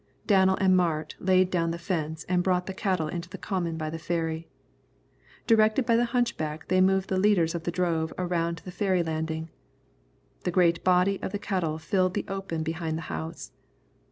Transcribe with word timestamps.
Danel 0.25 0.55
and 0.59 0.75
Mart 0.75 1.15
laid 1.19 1.51
down 1.51 1.69
the 1.69 1.77
fence 1.77 2.23
and 2.23 2.41
brought 2.41 2.65
the 2.65 2.73
cattle 2.73 3.07
into 3.07 3.29
the 3.29 3.37
common 3.37 3.77
by 3.77 3.91
the 3.91 3.99
ferry. 3.99 4.47
Directed 5.45 5.85
by 5.85 5.95
the 5.95 6.05
hunchback 6.05 6.69
they 6.69 6.81
moved 6.81 7.07
the 7.07 7.19
leaders 7.19 7.53
of 7.53 7.65
the 7.65 7.71
drove 7.71 8.11
around 8.17 8.55
to 8.55 8.65
the 8.65 8.71
ferry 8.71 9.03
landing. 9.03 9.51
The 10.43 10.49
great 10.49 10.83
body 10.83 11.21
of 11.21 11.31
the 11.33 11.37
cattle 11.37 11.77
filled 11.77 12.15
the 12.15 12.25
open 12.27 12.63
behind 12.63 12.97
the 12.97 13.01
house. 13.13 13.51